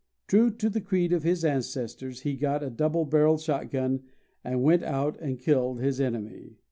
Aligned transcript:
True 0.25 0.49
to 0.53 0.67
the 0.67 0.81
creed 0.81 1.13
of 1.13 1.21
his 1.21 1.45
ancestors, 1.45 2.21
he 2.21 2.33
got 2.35 2.63
a 2.63 2.71
double 2.71 3.05
barrelled 3.05 3.41
shotgun 3.41 4.01
and 4.43 4.63
went 4.63 4.81
out 4.81 5.15
and 5.19 5.37
killed 5.37 5.79
his 5.79 6.01
enemy. 6.01 6.57